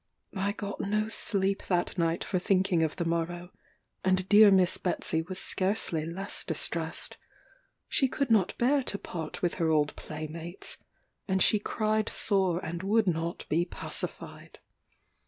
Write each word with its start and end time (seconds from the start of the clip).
I 0.35 0.53
got 0.53 0.79
no 0.81 1.09
sleep 1.09 1.61
that 1.67 1.95
night 1.95 2.23
for 2.23 2.39
thinking 2.39 2.81
of 2.81 2.95
the 2.95 3.05
morrow; 3.05 3.51
and 4.03 4.27
dear 4.27 4.49
Miss 4.49 4.79
Betsey 4.79 5.21
was 5.21 5.37
scarcely 5.37 6.07
less 6.07 6.43
distressed. 6.43 7.17
She 7.87 8.07
could 8.07 8.31
not 8.31 8.57
bear 8.57 8.81
to 8.85 8.97
part 8.97 9.43
with 9.43 9.53
her 9.61 9.69
old 9.69 9.95
playmates, 9.95 10.79
and 11.27 11.39
she 11.39 11.59
cried 11.59 12.09
sore 12.09 12.57
and 12.65 12.81
would 12.81 13.05
not 13.05 13.45
be 13.47 13.63
pacified. 13.63 14.57